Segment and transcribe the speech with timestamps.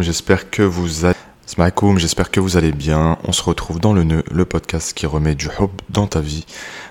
[0.00, 1.14] J'espère que vous allez...
[1.98, 3.18] J'espère que vous allez bien.
[3.24, 6.46] On se retrouve dans le nœud, le podcast qui remet du hope dans ta vie.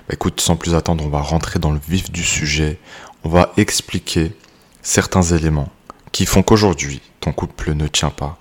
[0.08, 2.80] Bah, écoute, sans plus attendre, on va rentrer dans le vif du sujet.
[3.24, 4.36] On va expliquer
[4.82, 5.70] certains éléments
[6.12, 8.38] qui font qu'aujourd'hui, ton couple ne tient pas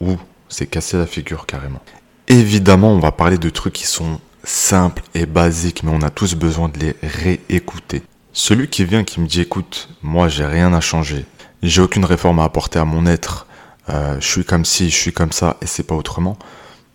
[0.00, 0.16] ou
[0.48, 1.82] c'est cassé la figure carrément.
[2.28, 6.34] Évidemment, on va parler de trucs qui sont simples et basiques, mais on a tous
[6.34, 8.02] besoin de les réécouter.
[8.32, 11.26] Celui qui vient qui me dit écoute, moi j'ai rien à changer,
[11.68, 13.46] j'ai aucune réforme à apporter à mon être,
[13.88, 16.38] euh, je suis comme ci, je suis comme ça et c'est pas autrement,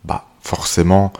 [0.03, 1.13] bah forcément,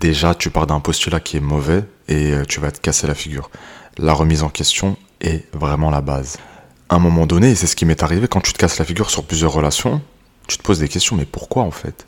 [0.00, 3.14] déjà tu pars d'un postulat qui est mauvais et euh, tu vas te casser la
[3.14, 3.50] figure.
[3.98, 6.38] La remise en question est vraiment la base.
[6.88, 8.84] À un moment donné, et c'est ce qui m'est arrivé quand tu te casses la
[8.84, 10.00] figure sur plusieurs relations,
[10.46, 12.06] tu te poses des questions, mais pourquoi en fait?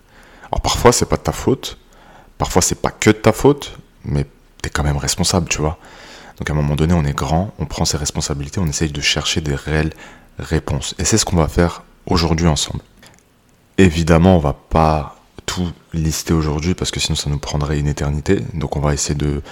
[0.50, 1.78] Alors parfois c'est pas de ta faute,
[2.38, 4.24] parfois c'est pas que de ta faute, mais
[4.62, 5.78] t'es quand même responsable, tu vois.
[6.38, 9.00] Donc à un moment donné, on est grand, on prend ses responsabilités, on essaye de
[9.02, 9.92] chercher des réelles
[10.40, 10.94] réponses.
[10.98, 12.80] Et c'est ce qu'on va faire aujourd'hui ensemble.
[13.78, 15.16] Évidemment, on va pas
[15.46, 18.40] tout lister aujourd'hui parce que sinon ça nous prendrait une éternité.
[18.54, 19.42] Donc on va essayer de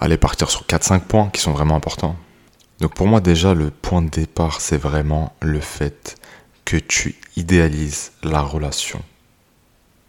[0.00, 2.16] aller partir sur 4-5 points qui sont vraiment importants.
[2.80, 6.16] Donc pour moi déjà le point de départ c'est vraiment le fait
[6.64, 9.02] que tu idéalises la relation.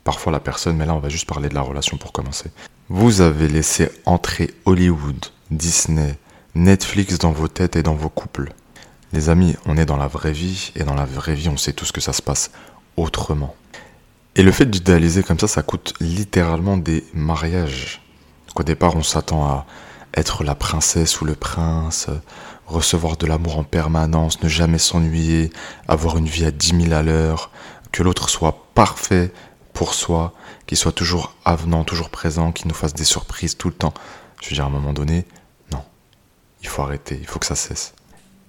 [0.03, 2.50] Parfois la personne, mais là on va juste parler de la relation pour commencer.
[2.90, 6.18] Vous avez laissé entrer Hollywood, Disney,
[6.56, 8.53] Netflix dans vos têtes et dans vos couples.
[9.14, 11.73] Les amis, on est dans la vraie vie et dans la vraie vie, on sait
[11.73, 12.50] tous que ça se passe
[12.97, 13.56] autrement.
[14.36, 18.02] Et le fait d'idéaliser comme ça, ça coûte littéralement des mariages.
[18.47, 19.67] Donc au départ, on s'attend à
[20.16, 22.08] être la princesse ou le prince,
[22.66, 25.52] recevoir de l'amour en permanence, ne jamais s'ennuyer,
[25.88, 27.52] avoir une vie à 10 000 à l'heure,
[27.91, 29.31] que l'autre soit parfait
[29.73, 30.34] pour soi,
[30.66, 33.94] qu'il soit toujours avenant, toujours présent, qu'il nous fasse des surprises tout le temps.
[34.41, 35.28] Je veux dire, à un moment donné,
[36.64, 37.94] il faut arrêter, il faut que ça cesse.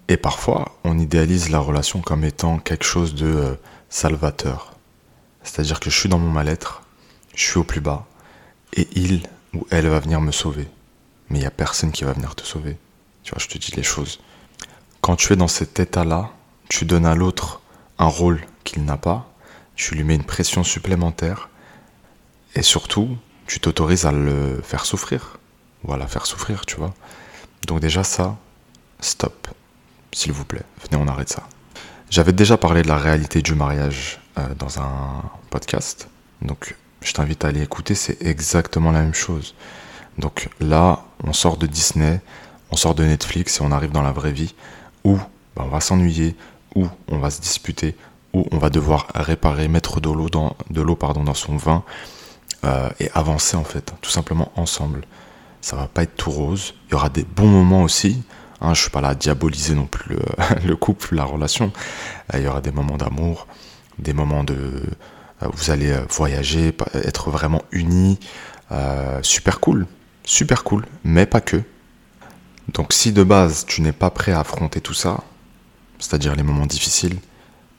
[0.08, 3.54] Et parfois, on idéalise la relation comme étant quelque chose de euh,
[3.88, 4.74] salvateur.
[5.42, 6.82] C'est-à-dire que je suis dans mon mal-être,
[7.34, 8.06] je suis au plus bas,
[8.74, 10.68] et il ou elle va venir me sauver.
[11.28, 12.76] Mais il n'y a personne qui va venir te sauver.
[13.22, 14.20] Tu vois, je te dis les choses.
[15.00, 16.30] Quand tu es dans cet état-là,
[16.68, 17.60] tu donnes à l'autre
[17.98, 19.30] un rôle qu'il n'a pas,
[19.76, 21.48] tu lui mets une pression supplémentaire,
[22.54, 23.16] et surtout,
[23.46, 25.38] tu t'autorises à le faire souffrir.
[25.84, 26.94] Ou à la faire souffrir, tu vois.
[27.66, 28.36] Donc déjà ça,
[29.00, 29.48] stop,
[30.14, 31.42] s'il vous plaît, venez on arrête ça.
[32.10, 36.08] J'avais déjà parlé de la réalité du mariage euh, dans un podcast,
[36.42, 39.54] donc je t'invite à aller écouter, c'est exactement la même chose.
[40.18, 42.20] Donc là, on sort de Disney,
[42.70, 44.54] on sort de Netflix et on arrive dans la vraie vie
[45.02, 45.16] où
[45.56, 46.36] bah, on va s'ennuyer,
[46.74, 47.96] où on va se disputer,
[48.32, 51.82] où on va devoir réparer, mettre de l'eau dans, de l'eau pardon, dans son vin
[52.64, 55.04] euh, et avancer en fait, tout simplement ensemble
[55.64, 56.74] ça va pas être tout rose.
[56.86, 58.22] Il y aura des bons moments aussi.
[58.60, 60.16] Hein, je suis pas là à diaboliser non plus
[60.64, 61.72] le, couple, la relation.
[62.32, 63.46] Euh, il y aura des moments d'amour,
[63.98, 64.54] des moments de
[65.42, 68.18] euh, vous allez euh, voyager, être vraiment unis.
[69.22, 69.86] super cool,
[70.24, 71.62] super cool, mais pas que.
[72.68, 75.20] Donc si de base tu n'es pas prêt à affronter tout ça,
[75.98, 77.18] c'est-à-dire les moments difficiles,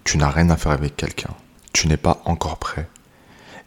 [0.04, 1.32] tu n'as rien à faire avec quelqu'un.
[1.74, 2.88] Tu n'es pas encore prêt.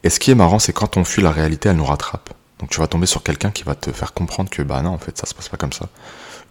[0.04, 2.32] Et ce qui est marrant, c'est quand on fuit la réalité, elle nous rattrape.
[2.60, 4.98] Donc tu vas tomber sur quelqu'un qui va te faire comprendre que bah non, en
[4.98, 5.88] fait, ça se passe pas comme ça.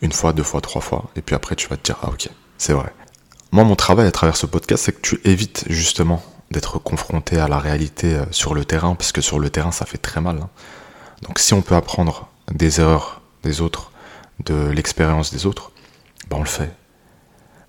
[0.02, 2.30] Une fois, deux fois, trois fois, et puis après tu vas te dire ah ok,
[2.58, 2.94] c'est vrai.
[3.52, 6.22] Moi, mon travail à travers ce podcast, c'est que tu évites justement
[6.52, 9.86] d'être confronté à la réalité euh, sur le terrain, parce que sur le terrain, ça
[9.86, 10.38] fait très mal.
[10.38, 10.50] Hein.
[11.24, 13.92] Donc si on peut apprendre des erreurs des autres,
[14.46, 15.72] de l'expérience des autres,
[16.30, 16.72] bah on le fait.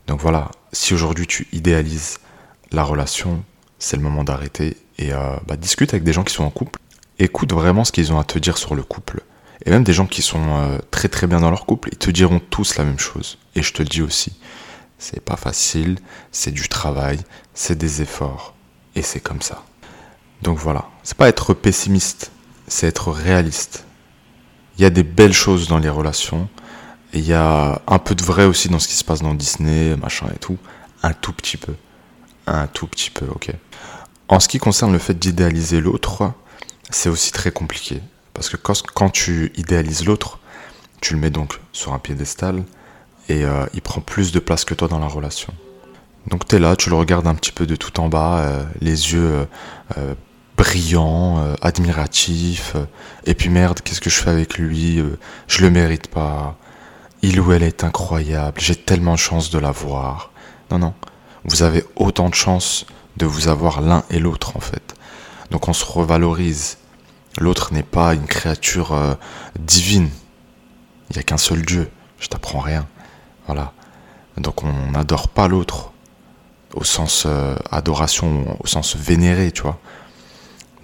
[0.07, 2.19] Donc voilà, si aujourd'hui tu idéalises
[2.73, 3.43] la relation,
[3.79, 6.79] c'est le moment d'arrêter et euh, bah, discute avec des gens qui sont en couple
[7.19, 9.23] écoute vraiment ce qu'ils ont à te dire sur le couple.
[9.65, 12.11] Et même des gens qui sont euh, très très bien dans leur couple, ils te
[12.11, 13.39] diront tous la même chose.
[13.55, 14.33] Et je te le dis aussi,
[14.99, 15.99] c'est pas facile,
[16.33, 17.19] c'est du travail,
[17.55, 18.55] c'est des efforts,
[18.95, 19.65] et c'est comme ça.
[20.43, 22.31] Donc voilà, c'est pas être pessimiste,
[22.69, 23.85] c'est être réaliste.
[24.79, 26.49] Il y a des belles choses dans les relations,
[27.13, 29.97] il y a un peu de vrai aussi dans ce qui se passe dans Disney,
[29.97, 30.59] machin et tout.
[31.03, 31.75] Un tout petit peu.
[32.47, 33.51] Un tout petit peu, ok.
[34.29, 36.33] En ce qui concerne le fait d'idéaliser l'autre,
[36.91, 38.01] c'est aussi très compliqué.
[38.35, 40.39] Parce que quand, tu idéalises l'autre,
[41.01, 42.65] tu le mets donc sur un piédestal
[43.29, 45.53] et euh, il prend plus de place que toi dans la relation.
[46.29, 48.65] Donc tu es là, tu le regardes un petit peu de tout en bas, euh,
[48.81, 49.47] les yeux
[49.97, 50.15] euh,
[50.57, 52.75] brillants, admiratifs,
[53.25, 55.01] et puis merde, qu'est-ce que je fais avec lui
[55.47, 56.57] Je le mérite pas.
[57.23, 60.33] Il ou elle est incroyable, j'ai tellement de chance de l'avoir.
[60.71, 60.95] Non, non,
[61.45, 62.87] vous avez autant de chance
[63.17, 64.95] de vous avoir l'un et l'autre en fait.
[65.51, 66.79] Donc on se revalorise.
[67.39, 69.15] L'autre n'est pas une créature euh,
[69.59, 70.11] divine.
[71.11, 71.89] Il n'y a qu'un seul Dieu.
[72.19, 72.87] Je t'apprends rien.
[73.47, 73.73] Voilà.
[74.37, 75.93] Donc on n'adore pas l'autre.
[76.75, 79.79] au sens euh, adoration, au sens vénéré, tu vois.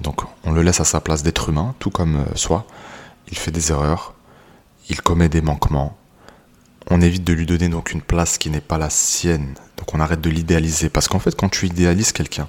[0.00, 2.66] Donc on le laisse à sa place d'être humain, tout comme euh, soi.
[3.30, 4.14] Il fait des erreurs,
[4.88, 5.96] il commet des manquements.
[6.90, 9.54] On évite de lui donner donc une place qui n'est pas la sienne.
[9.78, 10.88] Donc on arrête de l'idéaliser.
[10.88, 12.48] Parce qu'en fait, quand tu idéalises quelqu'un,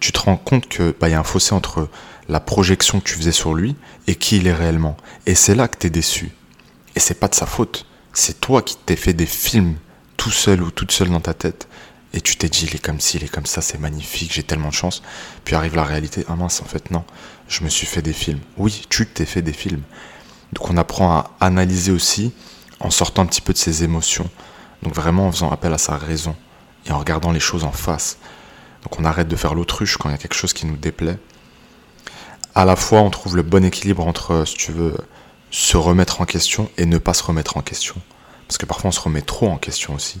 [0.00, 1.88] tu te rends compte qu'il bah, y a un fossé entre
[2.28, 3.76] la projection que tu faisais sur lui
[4.06, 4.96] et qui il est réellement.
[5.26, 6.30] Et c'est là que tu es déçu.
[6.94, 7.86] Et c'est pas de sa faute.
[8.12, 9.76] C'est toi qui t'es fait des films
[10.16, 11.68] tout seul ou toute seule dans ta tête.
[12.14, 14.42] Et tu t'es dit, il est comme ci, il est comme ça, c'est magnifique, j'ai
[14.42, 15.02] tellement de chance.
[15.44, 17.04] Puis arrive la réalité, ah mince, en fait, non,
[17.48, 18.40] je me suis fait des films.
[18.58, 19.82] Oui, tu t'es fait des films.
[20.52, 22.32] Donc on apprend à analyser aussi
[22.80, 24.28] en sortant un petit peu de ses émotions.
[24.82, 26.36] Donc vraiment en faisant appel à sa raison
[26.86, 28.18] et en regardant les choses en face.
[28.82, 31.18] Donc on arrête de faire l'autruche quand il y a quelque chose qui nous déplaît.
[32.54, 34.94] À la fois, on trouve le bon équilibre entre, si tu veux,
[35.52, 37.94] se remettre en question et ne pas se remettre en question.
[38.48, 40.20] Parce que parfois on se remet trop en question aussi.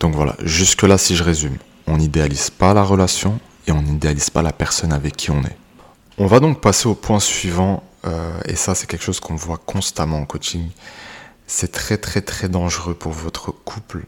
[0.00, 4.42] Donc voilà, jusque-là si je résume, on n'idéalise pas la relation et on n'idéalise pas
[4.42, 5.56] la personne avec qui on est.
[6.16, 9.58] On va donc passer au point suivant, euh, et ça c'est quelque chose qu'on voit
[9.58, 10.70] constamment en coaching.
[11.46, 14.06] C'est très très très dangereux pour votre couple.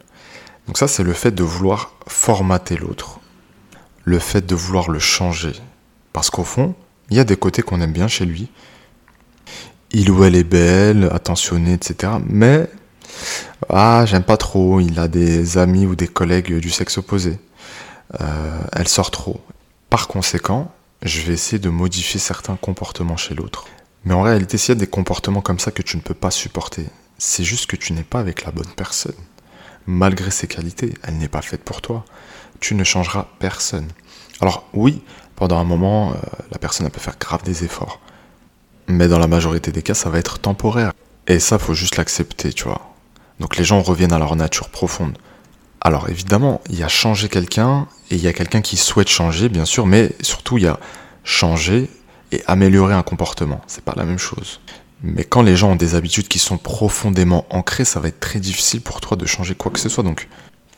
[0.66, 3.20] Donc ça c'est le fait de vouloir formater l'autre,
[4.04, 5.52] le fait de vouloir le changer.
[6.12, 6.74] Parce qu'au fond,
[7.10, 8.48] il y a des côtés qu'on aime bien chez lui.
[9.92, 12.12] Il ou elle est belle, attentionnée, etc.
[12.26, 12.68] Mais
[13.68, 17.38] ah, j'aime pas trop, il a des amis ou des collègues du sexe opposé.
[18.20, 19.40] Euh, elle sort trop.
[19.88, 20.72] Par conséquent,
[21.02, 23.66] je vais essayer de modifier certains comportements chez l'autre.
[24.04, 26.30] Mais en réalité, s'il y a des comportements comme ça que tu ne peux pas
[26.30, 26.86] supporter,
[27.18, 29.14] c'est juste que tu n'es pas avec la bonne personne.
[29.86, 32.04] Malgré ses qualités, elle n'est pas faite pour toi.
[32.60, 33.88] Tu ne changeras personne.
[34.40, 35.02] Alors oui,
[35.40, 36.16] pendant un moment, euh,
[36.52, 37.98] la personne peut faire grave des efforts.
[38.88, 40.92] Mais dans la majorité des cas, ça va être temporaire.
[41.26, 42.92] Et ça, faut juste l'accepter, tu vois.
[43.40, 45.16] Donc les gens reviennent à leur nature profonde.
[45.80, 49.48] Alors évidemment, il y a changer quelqu'un et il y a quelqu'un qui souhaite changer,
[49.48, 50.78] bien sûr, mais surtout il y a
[51.24, 51.88] changer
[52.32, 53.62] et améliorer un comportement.
[53.66, 54.60] C'est pas la même chose.
[55.02, 58.40] Mais quand les gens ont des habitudes qui sont profondément ancrées, ça va être très
[58.40, 60.04] difficile pour toi de changer quoi que ce soit.
[60.04, 60.28] Donc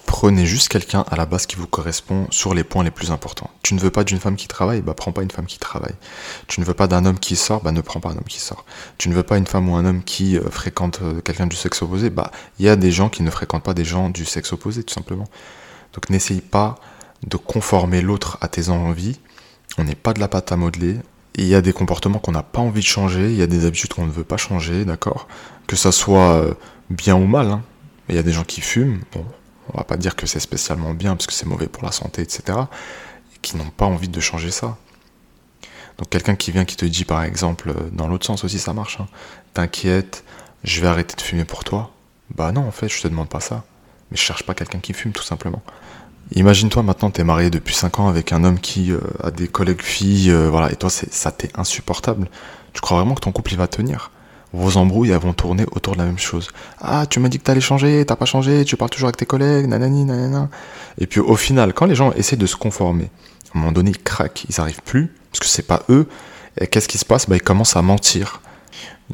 [0.06, 3.50] Prenez juste quelqu'un à la base qui vous correspond sur les points les plus importants.
[3.62, 5.94] Tu ne veux pas d'une femme qui travaille, bah prends pas une femme qui travaille.
[6.48, 8.40] Tu ne veux pas d'un homme qui sort, bah ne prends pas un homme qui
[8.40, 8.64] sort.
[8.98, 11.56] Tu ne veux pas une femme ou un homme qui euh, fréquente euh, quelqu'un du
[11.56, 14.24] sexe opposé, bah il y a des gens qui ne fréquentent pas des gens du
[14.24, 15.28] sexe opposé tout simplement.
[15.92, 16.76] Donc n'essaye pas
[17.26, 19.18] de conformer l'autre à tes envies.
[19.78, 20.96] On n'est pas de la pâte à modeler.
[21.34, 23.64] Il y a des comportements qu'on n'a pas envie de changer, il y a des
[23.64, 25.28] habitudes qu'on ne veut pas changer, d'accord?
[25.66, 26.54] Que ça soit euh,
[26.90, 27.50] bien ou mal.
[27.50, 27.62] Hein.
[28.08, 29.24] Il y a des gens qui fument, bon,
[29.72, 32.22] on va pas dire que c'est spécialement bien parce que c'est mauvais pour la santé,
[32.22, 32.58] etc.
[33.34, 34.76] Et qui n'ont pas envie de changer ça.
[35.98, 38.72] Donc quelqu'un qui vient qui te dit par exemple, euh, dans l'autre sens aussi ça
[38.72, 39.06] marche, hein,
[39.54, 40.24] t'inquiète,
[40.64, 41.92] je vais arrêter de fumer pour toi.
[42.34, 43.64] Bah non en fait je te demande pas ça.
[44.10, 45.62] Mais je cherche pas quelqu'un qui fume tout simplement.
[46.34, 49.82] Imagine-toi maintenant t'es marié depuis 5 ans avec un homme qui euh, a des collègues
[49.82, 52.28] filles, euh, voilà, et toi ça t'est insupportable.
[52.72, 54.10] Tu crois vraiment que ton couple il va tenir?
[54.52, 56.48] Vos embrouilles vont tourner autour de la même chose.
[56.80, 59.26] Ah, tu m'as dit que t'allais changer, t'as pas changé, tu parles toujours avec tes
[59.26, 60.48] collègues, nanani, nanana.
[60.98, 63.10] Et puis au final, quand les gens essaient de se conformer,
[63.54, 66.08] à un moment donné, ils craquent, ils arrivent plus, parce que c'est pas eux.
[66.60, 67.28] Et qu'est-ce qui se passe?
[67.28, 68.42] Bah, Ils commencent à mentir.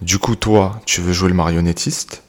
[0.02, 2.23] Du coup, toi, tu veux jouer le marionnettiste.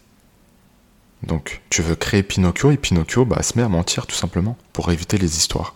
[1.24, 4.92] Donc, tu veux créer Pinocchio, et Pinocchio bah, se met à mentir tout simplement, pour
[4.92, 5.76] éviter les histoires.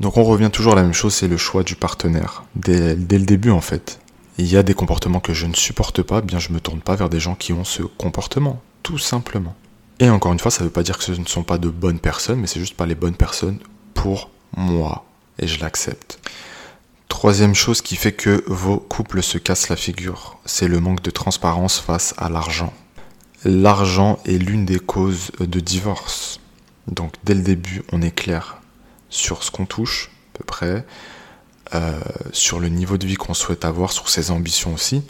[0.00, 2.44] Donc on revient toujours à la même chose, c'est le choix du partenaire.
[2.54, 3.98] Dès le début en fait
[4.38, 6.94] il y a des comportements que je ne supporte pas, bien je me tourne pas
[6.94, 9.54] vers des gens qui ont ce comportement, tout simplement.
[10.00, 11.68] Et encore une fois, ça ne veut pas dire que ce ne sont pas de
[11.68, 13.58] bonnes personnes, mais c'est juste pas les bonnes personnes
[13.94, 15.04] pour moi.
[15.40, 16.20] Et je l'accepte.
[17.08, 21.10] Troisième chose qui fait que vos couples se cassent la figure, c'est le manque de
[21.10, 22.72] transparence face à l'argent.
[23.44, 26.38] L'argent est l'une des causes de divorce.
[26.86, 28.60] Donc dès le début, on est clair
[29.10, 30.84] sur ce qu'on touche, à peu près,
[32.32, 35.02] sur le niveau de vie qu'on souhaite avoir, sur ses ambitions aussi.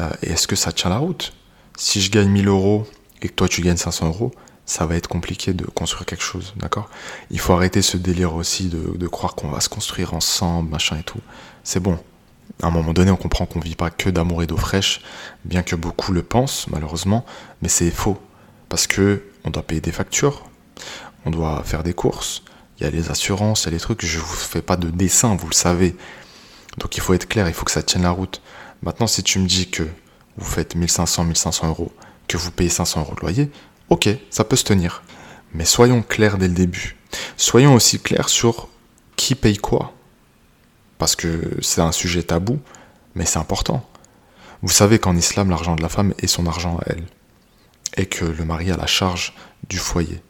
[0.00, 1.32] Euh, et est-ce que ça tient la route?
[1.76, 2.86] Si je gagne 1000 euros
[3.22, 4.32] et que toi tu gagnes 500 euros,
[4.66, 6.88] ça va être compliqué de construire quelque chose, d'accord?
[7.30, 10.98] Il faut arrêter ce délire aussi de, de croire qu'on va se construire ensemble, machin
[10.98, 11.20] et tout.
[11.64, 11.98] C'est bon.
[12.62, 15.02] À un moment donné, on comprend qu'on vit pas que d'amour et d'eau fraîche,
[15.44, 17.24] bien que beaucoup le pensent, malheureusement,
[17.62, 18.18] mais c'est faux.
[18.68, 20.44] Parce que on doit payer des factures,
[21.26, 22.42] on doit faire des courses,
[22.78, 24.90] il y a les assurances, il y a les trucs, je vous fais pas de
[24.90, 25.96] dessin, vous le savez.
[26.78, 28.40] Donc il faut être clair, il faut que ça tienne la route.
[28.82, 29.84] Maintenant, si tu me dis que
[30.36, 31.92] vous faites 1500, 1500 euros,
[32.26, 33.50] que vous payez 500 euros de loyer,
[33.88, 35.02] ok, ça peut se tenir.
[35.52, 36.96] Mais soyons clairs dès le début.
[37.36, 38.68] Soyons aussi clairs sur
[39.16, 39.92] qui paye quoi.
[40.98, 42.60] Parce que c'est un sujet tabou,
[43.14, 43.88] mais c'est important.
[44.62, 47.04] Vous savez qu'en islam, l'argent de la femme est son argent à elle.
[47.96, 49.34] Et que le mari a la charge
[49.68, 50.20] du foyer.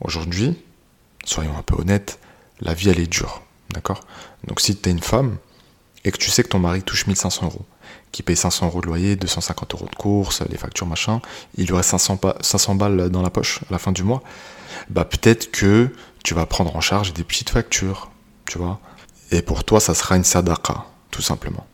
[0.00, 0.58] Aujourd'hui,
[1.28, 2.18] soyons un peu honnêtes,
[2.60, 4.00] la vie elle est dure, d'accord?
[4.44, 5.36] Donc si tu es une femme
[6.04, 7.66] et que tu sais que ton mari touche 1500 euros,
[8.12, 11.20] qui paye 500 euros de loyer, 250 euros de courses, les factures, machin,
[11.56, 14.22] il lui reste 500, 500 balles dans la poche à la fin du mois,
[14.88, 15.92] bah peut-être que
[16.24, 18.10] tu vas prendre en charge des petites factures,
[18.46, 18.80] tu vois?
[19.32, 21.66] Et pour toi, ça sera une sadaqa, tout simplement.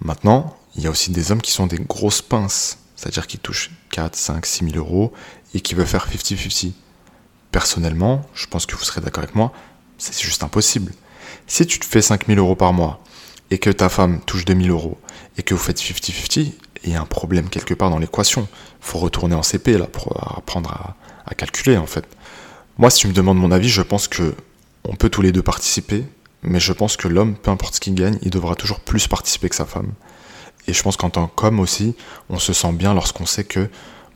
[0.00, 3.70] Maintenant, il y a aussi des hommes qui sont des grosses pinces, c'est-à-dire qui touchent
[3.90, 5.12] 4, 5, 6 000 euros
[5.54, 6.72] et qui veulent faire 50-50.
[7.56, 9.50] Personnellement, je pense que vous serez d'accord avec moi,
[9.96, 10.92] c'est juste impossible.
[11.46, 13.02] Si tu te fais 5 000 euros par mois
[13.50, 14.98] et que ta femme touche 2 000 euros
[15.38, 16.52] et que vous faites 50-50,
[16.84, 18.46] il y a un problème quelque part dans l'équation.
[18.52, 22.04] Il faut retourner en CP là pour apprendre à, à, calculer en fait.
[22.76, 24.34] Moi, si tu me demandes mon avis, je pense que
[24.84, 26.04] on peut tous les deux participer,
[26.42, 29.48] mais je pense que l'homme, peu importe ce qu'il gagne, il devra toujours plus participer
[29.48, 29.92] que sa femme.
[30.68, 31.96] Et je pense qu'en tant qu'homme aussi,
[32.28, 33.70] on se sent bien lorsqu'on sait que,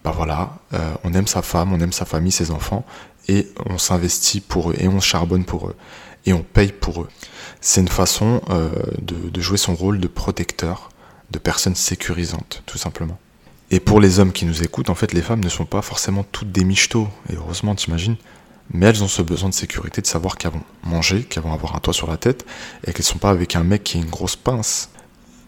[0.04, 2.84] bah voilà, euh, on aime sa femme, on aime sa famille, ses enfants,
[3.30, 5.76] et on s'investit pour eux, et on charbonne pour eux,
[6.26, 7.08] et on paye pour eux.
[7.60, 8.70] C'est une façon euh,
[9.00, 10.90] de, jouer son rôle de protecteur,
[11.30, 13.18] de personne sécurisante, tout simplement.
[13.70, 16.24] Et pour les hommes qui nous écoutent, en fait, les femmes ne sont pas forcément
[16.24, 18.16] toutes des michetots, et heureusement, t'imagines,
[18.72, 21.76] mais elles ont ce besoin de sécurité, de savoir qu'elles vont manger, qu'elles vont avoir
[21.76, 22.44] un toit sur la tête,
[22.84, 24.90] et qu'elles ne sont pas avec un mec qui a une grosse pince.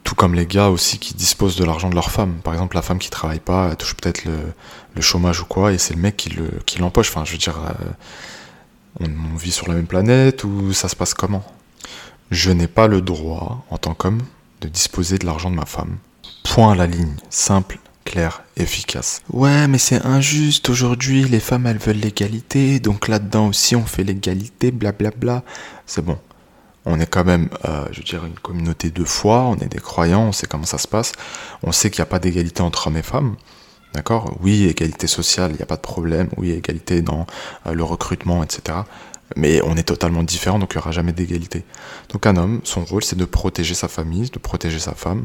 [0.04, 2.34] Tout comme les gars aussi qui disposent de l'argent de leur femme.
[2.42, 5.78] Par exemple, la femme qui travaille pas, elle touche peut-être le, chômage ou quoi, et
[5.78, 7.10] c'est le mec qui, le, l'empoche.
[7.10, 7.90] Enfin, je veux dire, euh,
[9.00, 11.44] on, on vit sur la même planète ou ça se passe comment?
[12.30, 14.22] Je n'ai pas le droit, en tant qu'homme,
[14.62, 15.98] de disposer de l'argent de ma femme.
[16.44, 19.22] Point à la ligne, simple, clair, efficace.
[19.32, 24.04] Ouais, mais c'est injuste aujourd'hui, les femmes elles veulent l'égalité, donc là-dedans aussi on fait
[24.04, 25.42] l'égalité, blablabla.
[25.86, 26.18] C'est bon.
[26.84, 29.78] On est quand même, euh, je veux dire, une communauté de foi, on est des
[29.78, 31.12] croyants, on sait comment ça se passe,
[31.62, 33.36] on sait qu'il n'y a pas d'égalité entre hommes et femmes.
[33.94, 34.36] D'accord?
[34.40, 36.28] Oui, égalité sociale, il n'y a pas de problème.
[36.38, 37.26] Oui, égalité dans
[37.66, 38.78] euh, le recrutement, etc.
[39.36, 41.64] Mais on est totalement différents, donc il n'y aura jamais d'égalité.
[42.10, 45.24] Donc un homme, son rôle, c'est de protéger sa famille, de protéger sa femme,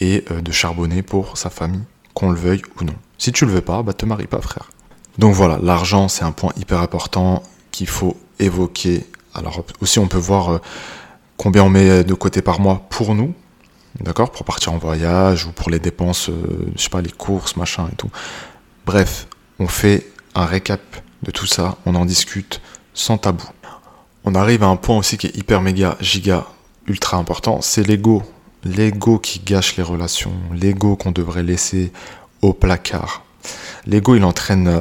[0.00, 1.84] et euh, de charbonner pour sa famille,
[2.14, 2.94] qu'on le veuille ou non.
[3.18, 4.70] Si tu le veux pas, bah te marie pas, frère.
[5.18, 10.18] Donc voilà, l'argent, c'est un point hyper important qu'il faut évoquer alors aussi on peut
[10.18, 10.58] voir euh,
[11.36, 13.34] combien on met de côté par mois pour nous,
[14.00, 17.56] d'accord, pour partir en voyage ou pour les dépenses, euh, je sais pas, les courses,
[17.56, 18.10] machin et tout.
[18.86, 19.26] Bref,
[19.58, 20.80] on fait un récap
[21.22, 22.60] de tout ça, on en discute
[22.94, 23.44] sans tabou.
[24.24, 26.46] On arrive à un point aussi qui est hyper méga giga
[26.86, 28.22] ultra important, c'est l'ego.
[28.64, 31.92] L'ego qui gâche les relations, l'ego qu'on devrait laisser
[32.42, 33.24] au placard.
[33.86, 34.80] L'ego il entraîne euh,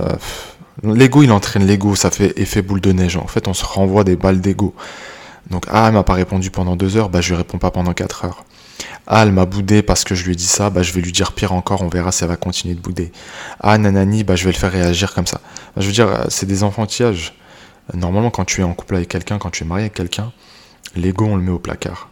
[0.84, 3.18] L'ego, il entraîne l'ego, ça fait effet boule de neige.
[3.18, 4.74] En fait, on se renvoie des balles d'ego.
[5.50, 7.94] Donc, ah, elle m'a pas répondu pendant deux heures, bah je lui réponds pas pendant
[7.94, 8.46] quatre heures.
[9.08, 11.12] Ah, elle m'a boudé parce que je lui ai dit ça, bah je vais lui
[11.12, 13.12] dire pire encore, on verra si elle va continuer de bouder.
[13.60, 15.42] Ah, nanani, bah je vais le faire réagir comme ça.
[15.76, 17.36] Bah, je veux dire, c'est des enfantillages.
[17.94, 20.32] Normalement, quand tu es en couple avec quelqu'un, quand tu es marié avec quelqu'un,
[20.96, 22.10] l'ego, on le met au placard.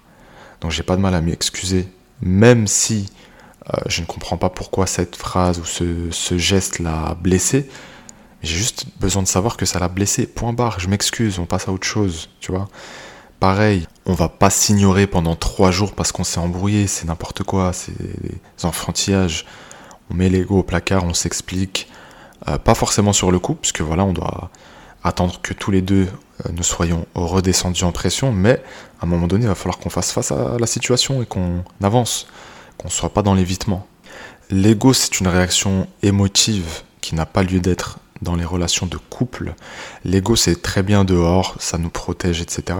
[0.61, 1.87] Donc, j'ai pas de mal à m'y excuser,
[2.21, 3.09] même si
[3.73, 7.69] euh, je ne comprends pas pourquoi cette phrase ou ce, ce geste l'a blessé.
[8.41, 10.25] J'ai juste besoin de savoir que ça l'a blessé.
[10.25, 12.67] Point barre, je m'excuse, on passe à autre chose, tu vois.
[13.39, 17.71] Pareil, on va pas s'ignorer pendant trois jours parce qu'on s'est embrouillé, c'est n'importe quoi,
[17.73, 19.45] c'est des enfantillages.
[20.09, 21.87] On met l'ego au placard, on s'explique.
[22.47, 24.49] Euh, pas forcément sur le coup, puisque voilà, on doit
[25.03, 26.07] attendre que tous les deux
[26.45, 28.61] euh, nous soyons redescendus en pression, mais
[29.01, 31.63] à un moment donné, il va falloir qu'on fasse face à la situation et qu'on
[31.81, 32.27] avance,
[32.77, 33.87] qu'on soit pas dans l'évitement.
[34.49, 39.53] L'ego, c'est une réaction émotive qui n'a pas lieu d'être dans les relations de couple.
[40.03, 42.77] L'ego, c'est très bien dehors, ça nous protège, etc.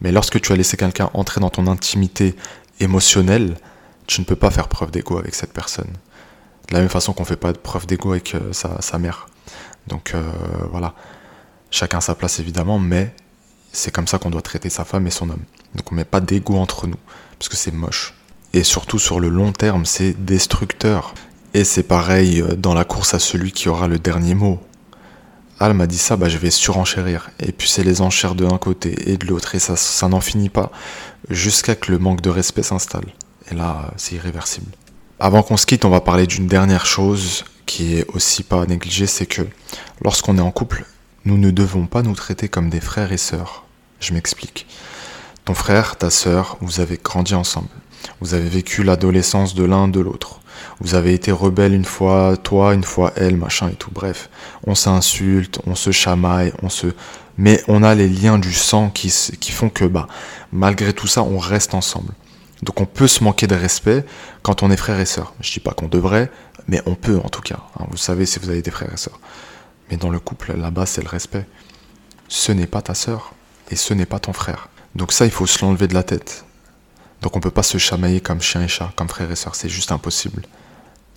[0.00, 2.34] Mais lorsque tu as laissé quelqu'un entrer dans ton intimité
[2.80, 3.56] émotionnelle,
[4.06, 5.92] tu ne peux pas faire preuve d'ego avec cette personne.
[6.68, 9.28] De la même façon qu'on ne fait pas de preuve d'ego avec euh, sa, mère.
[9.86, 10.22] Donc euh,
[10.70, 10.94] voilà,
[11.70, 13.14] chacun sa place évidemment, mais
[13.72, 15.44] c'est comme ça qu'on doit traiter sa femme et son homme.
[15.74, 16.98] Donc on met pas d'ego entre nous,
[17.38, 18.14] parce que c'est moche.
[18.52, 21.14] Et surtout sur le long terme, c'est destructeur.
[21.54, 24.60] Et c'est pareil euh, dans la course à celui qui aura le dernier mot.
[25.60, 27.30] Al m'a dit ça, bah, je vais surenchérir.
[27.38, 30.20] Et puis c'est les enchères de un côté et de l'autre, et ça, ça n'en
[30.20, 30.72] finit pas,
[31.28, 33.12] jusqu'à que le manque de respect s'installe.
[33.50, 34.72] Et là, c'est irréversible.
[35.18, 39.06] Avant qu'on se quitte, on va parler d'une dernière chose qui est aussi pas négligée,
[39.06, 39.42] c'est que
[40.02, 40.86] lorsqu'on est en couple,
[41.26, 43.64] nous ne devons pas nous traiter comme des frères et sœurs.
[44.00, 44.66] Je m'explique.
[45.44, 47.68] Ton frère, ta sœur, vous avez grandi ensemble.
[48.22, 50.39] Vous avez vécu l'adolescence de l'un de l'autre.
[50.80, 53.90] Vous avez été rebelle une fois, toi, une fois elle, machin et tout.
[53.92, 54.30] Bref,
[54.66, 56.88] on s'insulte, on se chamaille, on se.
[57.38, 59.10] Mais on a les liens du sang qui,
[59.50, 60.08] font que, bah,
[60.52, 62.12] malgré tout ça, on reste ensemble.
[62.62, 64.04] Donc on peut se manquer de respect
[64.42, 65.32] quand on est frère et sœur.
[65.40, 66.30] Je dis pas qu'on devrait,
[66.68, 67.60] mais on peut en tout cas.
[67.78, 67.86] Hein.
[67.90, 69.18] Vous savez si vous avez des frères et sœurs.
[69.90, 71.46] Mais dans le couple, là-bas, c'est le respect.
[72.28, 73.32] Ce n'est pas ta sœur.
[73.70, 74.68] et ce n'est pas ton frère.
[74.96, 76.44] Donc ça, il faut se l'enlever de la tête.
[77.22, 79.68] Donc on peut pas se chamailler comme chien et chat, comme frère et sœur, c'est
[79.68, 80.42] juste impossible.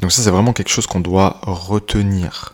[0.01, 2.53] Donc ça, c'est vraiment quelque chose qu'on doit retenir.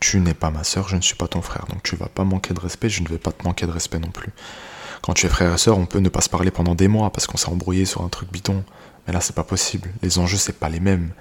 [0.00, 2.24] Tu n'es pas ma sœur, je ne suis pas ton frère, donc tu vas pas
[2.24, 4.32] manquer de respect, je ne vais pas te manquer de respect non plus.
[5.02, 7.10] Quand tu es frère et sœur, on peut ne pas se parler pendant des mois
[7.10, 8.64] parce qu'on s'est embrouillé sur un truc bidon.
[9.06, 9.90] Mais là, c'est pas possible.
[10.02, 11.12] Les enjeux, c'est pas les mêmes.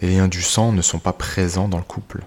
[0.00, 2.24] Les liens du sang ne sont pas présents dans le couple.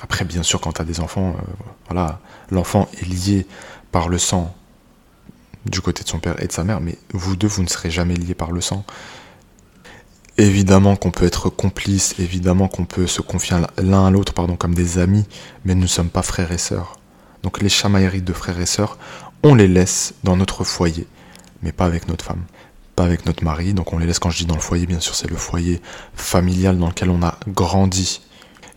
[0.00, 3.46] Après, bien sûr, quand tu as des enfants, euh, voilà, l'enfant est lié
[3.92, 4.52] par le sang
[5.66, 7.90] du côté de son père et de sa mère, mais vous deux, vous ne serez
[7.90, 8.84] jamais liés par le sang.
[10.38, 14.74] Évidemment qu'on peut être complice, évidemment qu'on peut se confier l'un à l'autre, pardon, comme
[14.74, 15.24] des amis,
[15.64, 16.98] mais nous ne sommes pas frères et sœurs.
[17.42, 18.98] Donc les chamailleries de frères et sœurs,
[19.42, 21.06] on les laisse dans notre foyer,
[21.62, 22.42] mais pas avec notre femme,
[22.96, 23.74] pas avec notre mari.
[23.74, 25.82] Donc on les laisse, quand je dis dans le foyer, bien sûr, c'est le foyer
[26.14, 28.22] familial dans lequel on a grandi.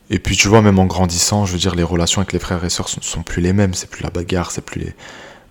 [0.10, 2.64] Et puis tu vois, même en grandissant, je veux dire, les relations avec les frères
[2.64, 4.96] et sœurs ne sont plus les mêmes, c'est plus la bagarre, c'est plus les...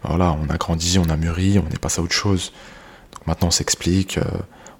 [0.04, 2.52] Voilà, on a grandi, on a mûri, on est passé à autre chose.
[3.12, 4.24] Donc maintenant on s'explique, euh,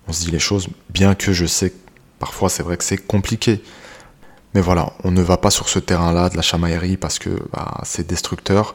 [0.09, 1.77] on se dit les choses, bien que je sais que
[2.19, 3.63] parfois c'est vrai que c'est compliqué.
[4.55, 7.81] Mais voilà, on ne va pas sur ce terrain-là de la chamaillerie parce que bah,
[7.85, 8.75] c'est destructeur.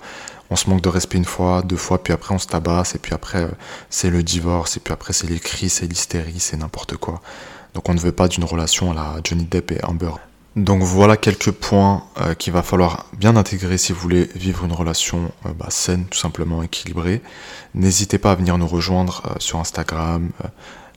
[0.49, 2.99] On se manque de respect une fois, deux fois, puis après on se tabasse, et
[2.99, 3.51] puis après euh,
[3.89, 7.21] c'est le divorce, et puis après c'est les cris, c'est l'hystérie, c'est n'importe quoi.
[7.75, 10.11] Donc on ne veut pas d'une relation à la Johnny Depp et Amber.
[10.59, 14.73] Donc voilà quelques points euh, qu'il va falloir bien intégrer si vous voulez vivre une
[14.73, 17.21] relation euh, bah, saine, tout simplement équilibrée.
[17.75, 20.31] N'hésitez pas à venir nous rejoindre sur Instagram,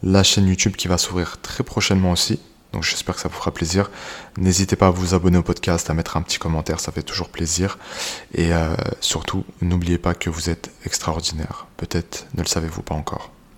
[0.02, 2.40] la chaîne YouTube qui va s'ouvrir très prochainement aussi.
[2.72, 3.90] Donc j'espère que ça vous fera plaisir.
[4.36, 7.28] N'hésitez pas à vous abonner au podcast, à mettre un petit commentaire, ça fait toujours
[7.28, 7.78] plaisir.
[8.34, 11.66] Et euh, surtout, n'oubliez pas que vous êtes extraordinaire.
[11.76, 13.30] Peut-être ne le savez-vous pas encore.